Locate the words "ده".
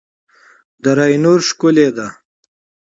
1.97-2.07